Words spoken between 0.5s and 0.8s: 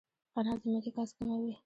د